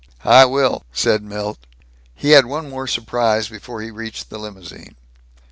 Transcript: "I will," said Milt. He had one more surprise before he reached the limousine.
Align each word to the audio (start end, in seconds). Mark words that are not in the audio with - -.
"I 0.25 0.45
will," 0.45 0.83
said 0.91 1.21
Milt. 1.21 1.59
He 2.15 2.31
had 2.31 2.47
one 2.47 2.67
more 2.71 2.87
surprise 2.87 3.49
before 3.49 3.83
he 3.83 3.91
reached 3.91 4.31
the 4.31 4.39
limousine. 4.39 4.95